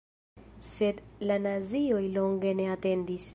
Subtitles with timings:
[0.69, 3.29] Sed la nazioj longe ne atendis.